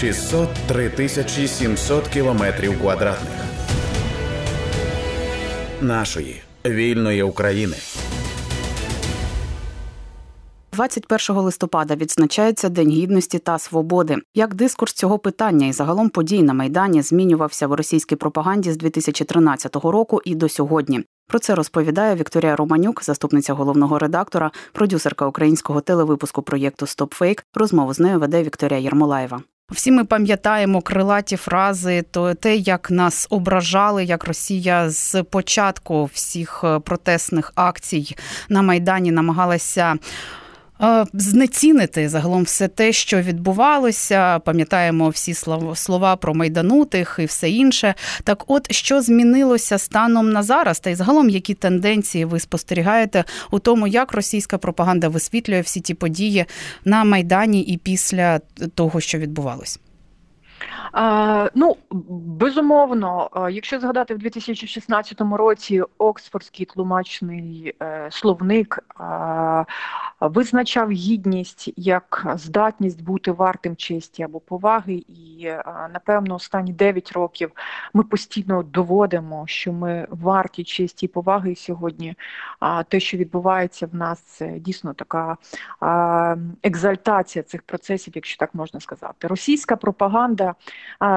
[0.00, 3.32] 603 тисячі 700 кілометрів квадратних
[5.80, 7.76] нашої вільної України.
[10.72, 14.16] 21 листопада відзначається День гідності та свободи.
[14.34, 19.76] Як дискурс цього питання і загалом подій на майдані змінювався в російській пропаганді з 2013
[19.76, 21.04] року і до сьогодні.
[21.28, 27.44] Про це розповідає Вікторія Романюк, заступниця головного редактора, продюсерка українського телевипуску проєкту «Стопфейк».
[27.54, 29.42] Розмову з нею веде Вікторія Єрмолаєва.
[29.72, 36.60] Всі ми пам'ятаємо крилаті фрази, то те, як нас ображали, як Росія з початку всіх
[36.64, 38.16] е, протестних акцій
[38.48, 39.96] на майдані намагалася
[41.12, 44.38] знецінити загалом все те, що відбувалося.
[44.38, 45.34] Пам'ятаємо всі
[45.74, 47.94] слова про майданутих і все інше.
[48.24, 53.58] Так, от що змінилося станом на зараз, та й загалом які тенденції ви спостерігаєте у
[53.58, 56.44] тому, як російська пропаганда висвітлює всі ті події
[56.84, 58.40] на майдані і після
[58.74, 59.80] того, що відбувалось?
[61.54, 61.76] Ну,
[62.10, 68.84] безумовно, якщо згадати в 2016 році Оксфордський тлумачний е, словник
[70.20, 75.52] визначав гідність як здатність бути вартим честі або поваги, і
[75.92, 77.50] напевно останні 9 років
[77.94, 81.54] ми постійно доводимо, що ми варті честі і поваги.
[81.56, 82.14] Сьогодні
[82.88, 85.36] те, що відбувається в нас, це дійсно така
[86.62, 89.28] екзальтація цих процесів, якщо так можна сказати.
[89.28, 90.47] Російська пропаганда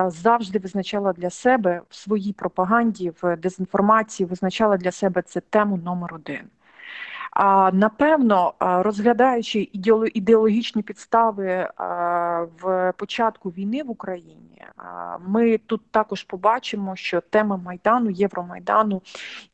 [0.07, 6.13] завжди визначала для себе в своїй пропаганді, в дезінформації, визначала для себе це тему номер
[6.15, 6.49] один.
[7.31, 9.69] А напевно, розглядаючи
[10.13, 11.69] ідеологічні підстави
[12.61, 14.50] в початку війни в Україні,
[15.27, 19.01] ми тут також побачимо, що тема майдану, Євромайдану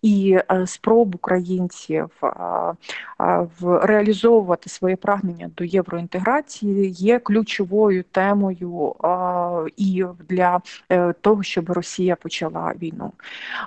[0.01, 2.09] і спроб українців
[3.81, 8.95] реалізовувати своє прагнення до євроінтеграції є ключовою темою
[9.77, 13.11] і для е, того, щоб Росія почала війну.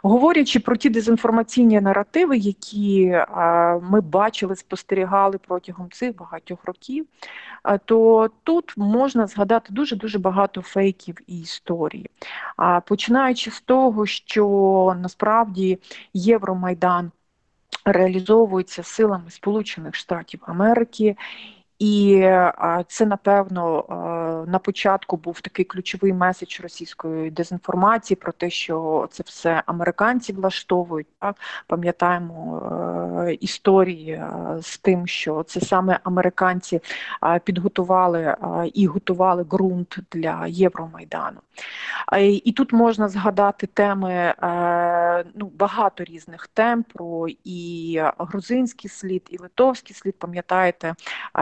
[0.02, 3.18] Говорячи про ті дезінформаційні наративи, які
[3.82, 7.06] ми бачили, спостерігали протягом цих багатьох років,
[7.84, 11.44] то тут можна згадати дуже дуже багато фейків і
[12.56, 15.78] а Починаючи з того, що насправді
[16.14, 17.12] Євромайдан
[17.84, 21.16] реалізовується силами Сполучених Штатів Америки.
[21.80, 22.28] І
[22.88, 23.84] це напевно
[24.48, 31.06] на початку був такий ключовий меседж російської дезінформації про те, що це все американці влаштовують.
[31.18, 31.36] Так?
[31.66, 32.62] Пам'ятаємо
[33.28, 34.22] е, історії
[34.60, 36.80] з тим, що це саме американці
[37.44, 38.36] підготували
[38.74, 41.40] і готували ґрунт для Євромайдану.
[42.44, 44.34] І тут можна згадати теми е,
[45.34, 50.14] ну, багато різних тем про і грузинський слід, і литовський слід.
[50.18, 50.94] Пам'ятаєте,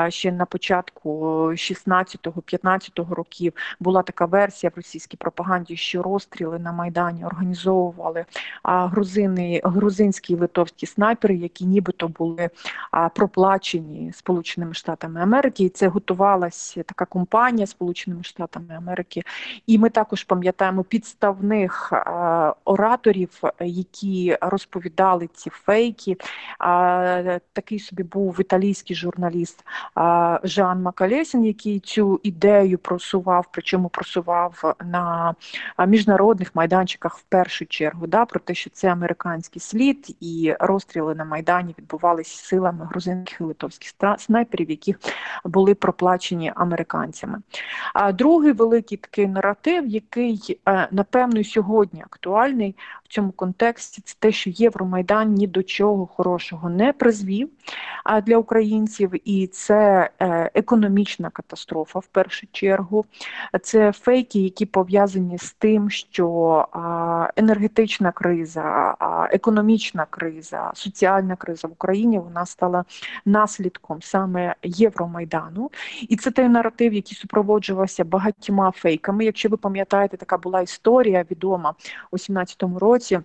[0.09, 1.11] ще на початку
[1.47, 8.25] 16-15 років була така версія в російській пропаганді, що розстріли на Майдані організовували
[8.65, 12.50] грузини, грузинські і литовські снайпери, які нібито були
[13.15, 15.65] проплачені Сполученими Штатами Америки.
[15.65, 19.22] І це готувалася така компанія Сполученими Штатами Америки.
[19.66, 21.93] І ми також пам'ятаємо підставних
[22.65, 26.16] ораторів, які розповідали ці фейки.
[27.52, 29.64] Такий собі був італійський журналіст
[30.42, 35.34] Жан Макалесін, який цю ідею просував, причому просував на
[35.86, 41.24] міжнародних майданчиках в першу чергу, да, про те, що це американський слід, і розстріли на
[41.24, 44.96] Майдані відбувалися силами грузинських і литовських снайперів, які
[45.44, 47.38] були проплачені американцями.
[47.94, 53.74] А другий великий такий наратив, який е, напевно сьогодні актуальний в цьому контексті, це
[54.19, 57.50] те, що Євромайдан ні до чого хорошого не призвів
[58.22, 63.04] для українців, і це е, економічна катастрофа в першу чергу.
[63.62, 66.66] Це фейки, які пов'язані з тим, що
[67.36, 68.97] енергетична криза,
[69.30, 72.84] економічна криза, соціальна криза в Україні вона стала
[73.24, 75.70] наслідком саме Євромайдану.
[76.08, 79.24] І це той наратив, який супроводжувався багатьма фейками.
[79.24, 81.74] Якщо ви пам'ятаєте, така була історія відома
[82.10, 83.21] у 17-му році.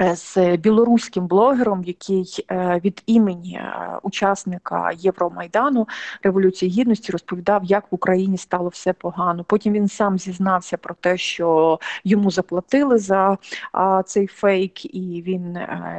[0.00, 5.88] Е, з білоруським блогером, який е, від імені е, учасника Євромайдану
[6.22, 9.44] Революції Гідності розповідав, як в Україні стало все погано.
[9.44, 13.38] Потім він сам зізнався про те, що йому заплатили за
[14.06, 15.58] цей фейк, і він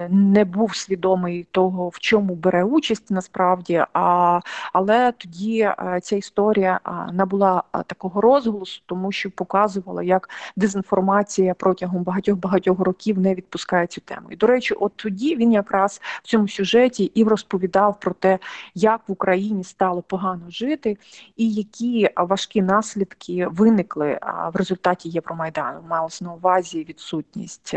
[0.10, 3.86] не був свідомий того, в чому бере участь насправді.
[3.94, 4.40] А,
[4.74, 5.70] Але тоді
[6.02, 6.80] ця історія
[7.14, 13.88] набула такого розголосу, тому що показувала, як дезінформація протягом багатьох багатьох років не відпускає вивчає
[13.88, 14.28] цю тему.
[14.32, 18.40] І до речі, от тоді він якраз в цьому сюжеті і розповідав про те,
[18.76, 20.98] як в Україні стало погано жити,
[21.36, 24.20] і які важкі наслідки виникли
[24.54, 25.82] в результаті Євромайдану.
[25.90, 27.76] Малось на увазі відсутність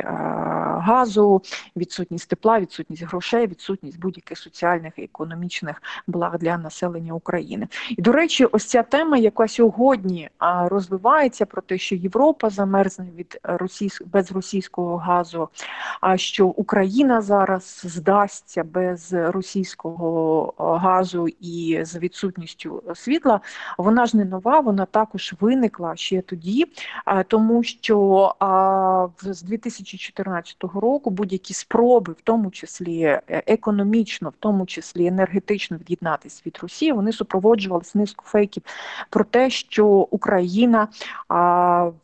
[0.82, 1.43] газу,
[1.76, 7.69] відсутність тепла, відсутність грошей, відсутність будь-яких соціальних і економічних благ для населення України.
[7.90, 13.40] І до речі, ось ця тема, яка сьогодні розвивається про те, що Європа замерзне від
[13.43, 14.02] російсь...
[14.06, 15.48] без російського газу,
[16.00, 23.40] а що Україна зараз здасться без російського газу і з відсутністю світла,
[23.79, 26.67] вона ж не нова, вона також виникла ще тоді,
[27.29, 28.34] тому що
[29.23, 36.43] з 2014 року будь-які спроби, в тому числі е, економічно, в тому числі енергетично від'єднатися
[36.46, 38.62] від Росії, вони супроводжувалися низку фейків
[39.11, 40.88] про те, що Україна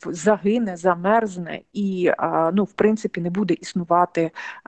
[0.07, 2.11] загине, замерзне і
[2.53, 3.68] ну, в принципі не буде існувати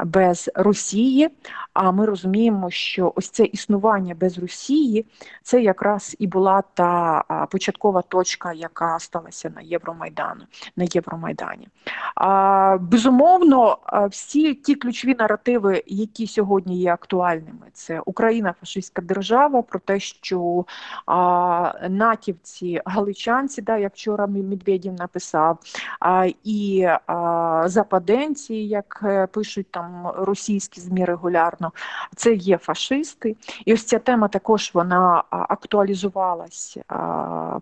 [0.05, 1.31] без Росії.
[1.73, 5.07] А ми розуміємо, що ось це існування без Росії
[5.43, 10.45] це якраз і була та початкова точка, яка сталася на Євромайдану
[10.77, 11.69] на Євромайдані.
[12.15, 13.79] А, Безумовно,
[14.11, 20.65] всі ті ключові наративи, які сьогодні є актуальними, це Україна фашистська держава, про те, що
[21.07, 25.59] а, натівці, галичанці, да, як вчора Медведєв написав,
[26.01, 31.73] а, і а, западенці, як е, пишуть там російські змі регулярно,
[32.17, 33.37] це є фашисти.
[33.65, 36.79] І ось ця тема також вона актуалізувалась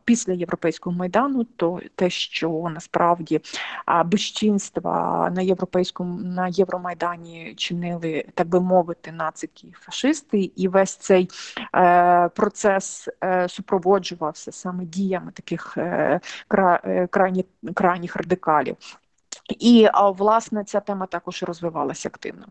[0.05, 3.41] після європейського майдану, то те, що насправді
[4.05, 11.29] безчинства на європейському на Євромайдані чинили, так би мовити, нацики фашисти, і весь цей
[11.75, 15.79] е, процес е, супроводжувався саме діями таких
[16.49, 18.77] кра, крайні, крайніх радикалів.
[19.59, 22.47] І власне ця тема також розвивалася активно.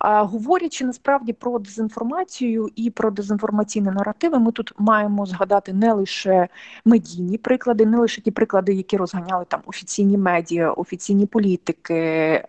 [0.00, 6.48] Говорячи насправді про дезінформацію і про дезінформаційні наративи, ми тут маємо згадати не лише
[6.84, 12.44] медійні приклади, не лише ті приклади, які розганяли там офіційні медіа, офіційні політики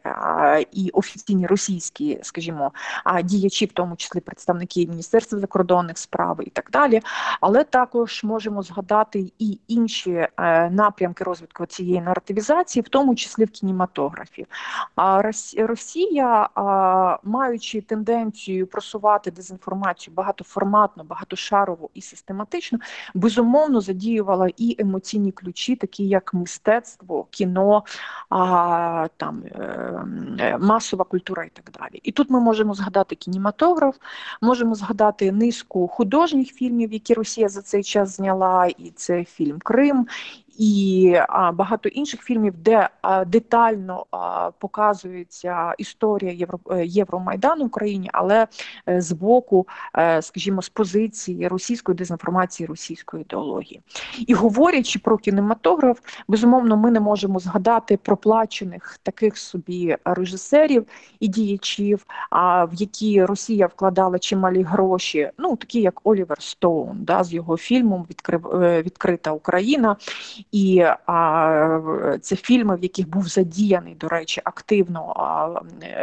[0.71, 2.71] і офіційні російські, скажімо,
[3.23, 7.01] діячі, в тому числі представники Міністерства закордонних справ і так далі.
[7.41, 10.29] Але також можемо згадати і інші е,
[10.69, 13.49] напрямки розвитку цієї наративізації, в тому числі в
[13.81, 14.45] кінематографі.
[14.95, 15.21] А
[15.57, 16.49] Росія,
[17.23, 22.79] маючи тенденцію просувати дезінформацію багатоформатно, багатошарову і систематично,
[23.13, 27.83] безумовно задіювала і емоційні ключі, такі як мистецтво, кіно,
[29.17, 31.99] там е, масова культура і так далі.
[32.03, 33.95] І тут ми можемо згадати кінематограф,
[34.41, 40.07] можемо згадати низку художніх фільмів, які Росія за цей час зняла, і це фільм Крим
[40.61, 41.17] і
[41.53, 42.89] багато інших фільмів, де
[43.27, 44.05] детально
[44.59, 48.47] показується історія е, Євромайдану в Україні, але
[48.89, 49.67] е, з боку,
[49.97, 53.81] е, скажімо, з позиції російської дезінформації, російської ідеології.
[54.27, 60.85] І говорячи про кінематограф, безумовно, ми не можемо згадати проплачених таких собі режисерів
[61.19, 67.33] і діячів, в які Росія вкладала чималі гроші, ну такі як Олівер Стоун, да, з
[67.33, 68.07] його фільмом
[68.83, 69.95] відкрита Україна.
[70.51, 71.80] І а,
[72.21, 75.50] це фільми, в яких був задіяний, до речі, активно а,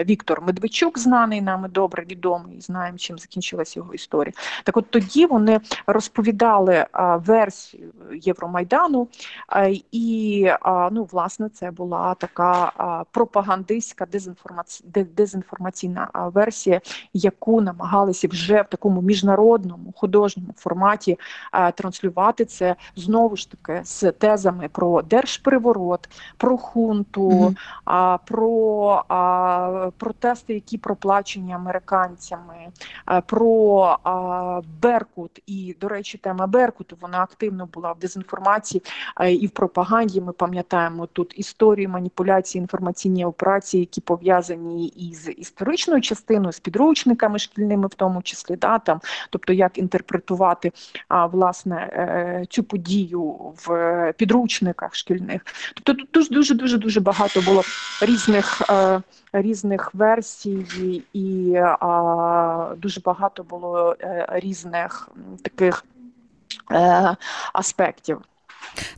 [0.04, 4.32] Віктор Медведчук, знаний нами добре відомий, знаємо, чим закінчилася його історія.
[4.64, 9.08] Так, от тоді вони розповідали а, версію Євромайдану,
[9.48, 14.84] а, і а, ну, власне це була така а, пропагандистська дезінформаці...
[15.16, 16.80] дезінформаційна версія,
[17.12, 21.18] яку намагалися вже в такому міжнародному художньому форматі
[21.50, 27.56] а, транслювати це знову ж таки з тезами про держпереворот, про хунту, mm -hmm.
[27.84, 32.68] а, про а, протести, які проплачені американцями,
[33.04, 35.42] а, про а, Беркут.
[35.46, 38.82] І, до речі, тема Беркуту вона активно була в дезінформації
[39.14, 40.20] а, і в пропаганді.
[40.20, 47.86] Ми пам'ятаємо тут історії маніпуляції, інформаційні операції, які пов'язані із історичною частиною, з підручниками шкільними,
[47.86, 50.72] в тому числі, да, там, тобто як інтерпретувати
[51.08, 53.22] а, власне е, цю подію
[53.66, 53.68] в
[54.16, 54.27] підручниках
[54.94, 55.42] шкільних.
[55.74, 57.62] Тобто тут дуже дуже дуже дуже багато було
[58.02, 61.56] різних е, різних версій, і
[62.76, 65.08] дуже багато було е, різних
[65.42, 65.84] таких
[66.72, 67.16] е,
[67.52, 68.20] аспектів.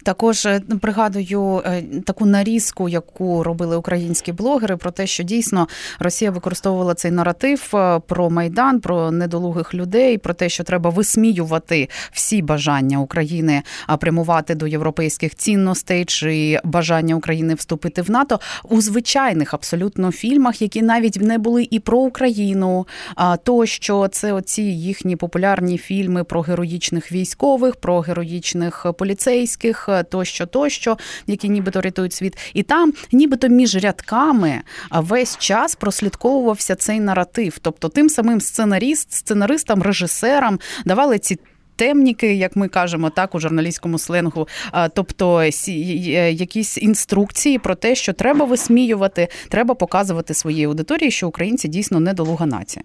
[0.03, 6.31] Також е, пригадую е, таку нарізку, яку робили українські блогери, про те, що дійсно Росія
[6.31, 12.43] використовувала цей наратив е, про майдан, про недолугих людей, про те, що треба висміювати всі
[12.43, 13.63] бажання України
[14.01, 20.83] прямувати до європейських цінностей чи бажання України вступити в НАТО у звичайних абсолютно фільмах, які
[20.83, 22.87] навіть не були і про Україну.
[23.15, 30.47] А то що це оці їхні популярні фільми про героїчних військових, про героїчних поліцейських тощо,
[30.47, 37.59] тощо, які нібито рятують світ, і там, нібито між рядками, весь час прослідковувався цей наратив.
[37.59, 41.39] Тобто, тим самим сценаріст, сценаристам, режисерам давали ці.
[41.77, 44.49] Темніки, як ми кажемо, так у журналістському сленгу,
[44.95, 52.01] тобто якісь інструкції про те, що треба висміювати, треба показувати своїй аудиторії, що українці дійсно
[52.01, 52.85] недолуга нація.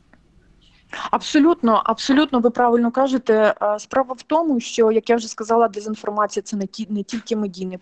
[1.11, 3.55] Абсолютно, абсолютно, ви правильно кажете.
[3.61, 7.35] Е, справа в тому, що як я вже сказала, дезінформація це не ті не тільки
[7.35, 7.79] медійний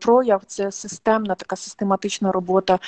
[0.00, 2.78] прояв, це системна така систематична робота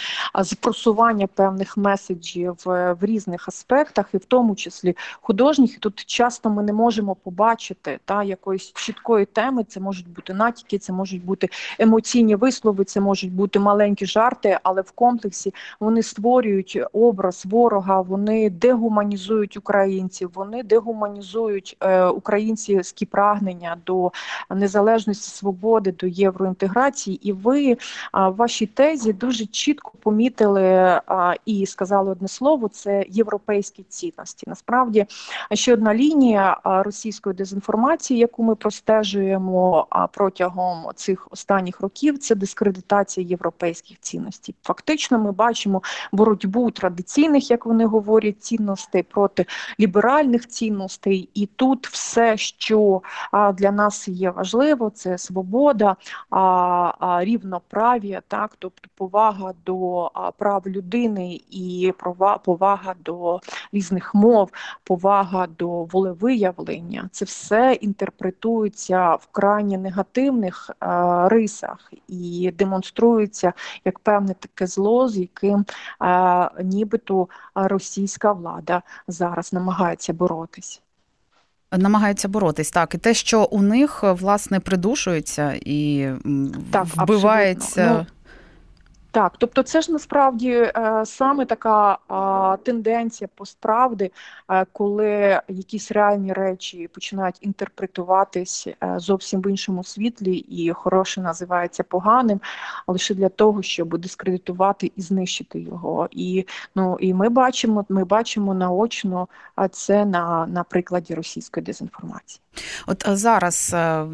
[0.40, 5.74] з просування певних меседжів в різних аспектах, і в тому числі художніх.
[5.74, 9.64] І Тут часто ми не можемо побачити та якоїсь чіткої теми.
[9.64, 14.82] Це можуть бути натяки, це можуть бути емоційні вислови, це можуть бути маленькі жарти, але
[14.82, 23.76] в комплексі вони створюють образ ворога, вони дегуманізують дегуманізують українців, вони дегуманізують е, українські прагнення
[23.86, 24.12] до
[24.50, 27.28] незалежності свободи, до євроінтеграції.
[27.28, 27.76] І ви
[28.12, 31.00] в вашій тезі дуже чітко помітили
[31.46, 34.44] і сказали одне слово: це європейські цінності.
[34.46, 35.06] Насправді
[35.52, 44.00] ще одна лінія російської дезінформації, яку ми простежуємо протягом цих останніх років, це дискредитація європейських
[44.00, 44.54] цінностей.
[44.62, 49.46] Фактично, ми бачимо боротьбу традиційних, як вони говорять, цінностей проти проти
[49.80, 53.02] ліберальних цінностей, і тут все, що
[53.54, 55.96] для нас є важливо, це свобода,
[57.20, 61.92] рівноправ'я, так, тобто повага до прав людини і
[62.44, 63.40] повага до
[63.72, 64.50] різних мов,
[64.84, 67.08] повага до волевиявлення.
[67.12, 70.70] Це все інтерпретується в крайні негативних
[71.24, 73.52] рисах і демонструється
[73.84, 75.64] як певне таке зло, з яким
[76.64, 77.28] нібито
[77.62, 80.82] російська влада зараз намагається боротись.
[81.72, 82.94] Намагаються боротись, так.
[82.94, 86.08] І те, що у них власне придушується і
[86.70, 88.06] так, вбивається.
[89.10, 91.98] Так, тобто, це ж насправді е, саме така
[92.54, 94.10] е, тенденція постправди,
[94.50, 101.82] е, коли якісь реальні речі починають інтерпретуватись е, зовсім в іншому світлі, і хороше називається
[101.82, 102.40] поганим,
[102.86, 106.08] лише для того, щоб дискредитувати і знищити його.
[106.10, 109.28] І ну і ми бачимо, ми бачимо наочно
[109.70, 112.40] це на, на прикладі російської дезінформації.
[112.86, 114.06] От зараз, е,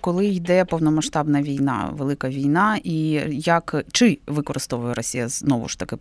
[0.00, 2.98] коли йде повномасштабна війна, велика війна, і
[3.30, 5.96] як чи використовує Росія знову ж таки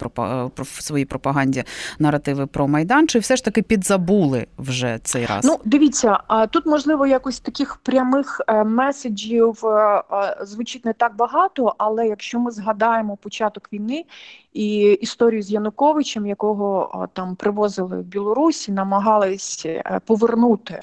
[0.55, 1.63] в своїй пропаганді
[1.99, 5.45] наративи про майдан, чи все ж таки підзабули вже цей раз?
[5.45, 6.19] Ну дивіться,
[6.51, 10.03] тут можливо якось таких прямих е, меседжів е,
[10.41, 14.05] звучить не так багато, але якщо ми згадаємо початок війни
[14.53, 19.65] і історію з Януковичем, якого там привозили в Білорусі, намагались
[20.05, 20.79] повернути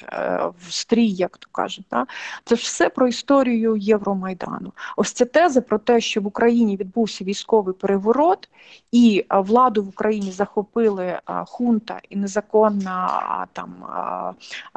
[0.67, 1.85] в стрій, як то кажуть.
[1.91, 2.05] Да?
[2.45, 4.71] Це ж все про історію Євромайдану.
[4.97, 8.49] Ось ця теза про те, що в Україні відбувся військовий переворот,
[8.91, 13.73] і владу в Україні захопили хунта і незаконна там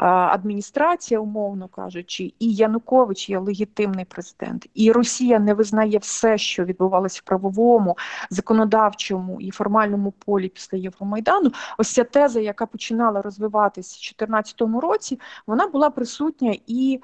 [0.06, 7.20] адміністрація, умовно кажучи, і Янукович є легітимний президент, і Росія не визнає все, що відбувалося
[7.24, 7.96] в правовому,
[8.30, 11.52] законодавчому і формальному полі після Євромайдану.
[11.78, 17.00] Ось ця теза, яка починала розвиватися в 2014 році, вона була присутня і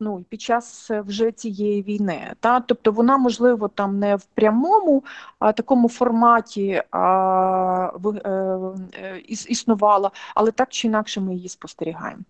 [0.00, 2.32] ну, під час вже цієї війни.
[2.40, 2.60] Та?
[2.60, 5.04] Тобто вона, можливо, там не в прямому
[5.38, 6.98] такому форматі е,
[8.24, 12.22] е, існувала, але так чи інакше ми її спостерігаємо.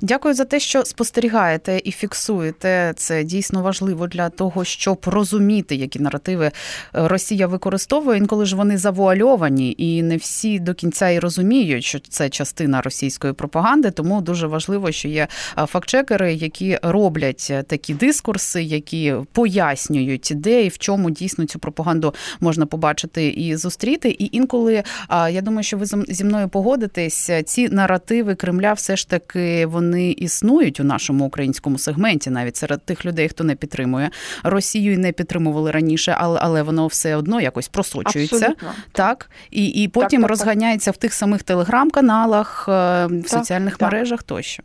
[0.00, 2.92] Дякую за те, що спостерігаєте і фіксуєте.
[2.96, 6.52] Це дійсно важливо для того, щоб розуміти, які наративи е,
[6.92, 8.18] Росія використовує.
[8.18, 13.32] Інколи ж вони завуальовані, і не всі до кінця і розуміють, що це частина російської
[13.32, 13.90] пропаганди.
[13.90, 20.64] Тому дуже важливо, що є е, фактчекери, які роблять е, такі дискурси, які пояснюють, де
[20.64, 24.10] і в чому дійсно цю пропаганду можна побачити і зустріти.
[24.10, 29.66] І інколи я думаю, що ви зі мною погодитесь, ці наративи Кремля все ж таки
[29.66, 29.81] вони
[30.12, 34.10] існують у нашому українському сегменті, навіть серед тих людей, хто не підтримує
[34.42, 38.68] Росію і не підтримували раніше, але але воно все одно якось просочується, Абсолютно.
[38.92, 40.98] так і і потім так, так, розганяється так.
[40.98, 44.62] в тих самих телеграм-каналах, е, в соціальних мережах тощо.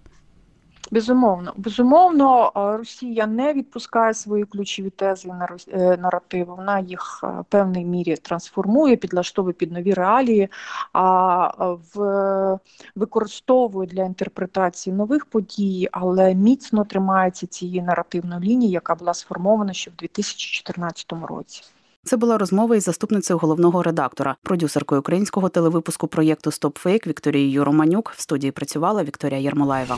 [0.92, 6.54] Безумовно, безумовно, Росія не відпускає свої ключові тези на е, наративи.
[6.54, 10.50] Вона їх в певній мірі трансформує, підлаштовує під нові реалії,
[10.94, 11.48] а
[11.94, 12.60] в
[12.96, 19.92] використовує для інтерпретації нових подій, але міцно тримається цієї наративної лінії, яка була сформована ще
[19.92, 21.64] в 2014 році.
[22.04, 28.14] Це була розмова із заступницею головного редактора, продюсеркою українського телевипуску проєкту «Стопфейк» Вікторією Романюк.
[28.18, 29.98] В студії працювала Вікторія Єрмолаєва.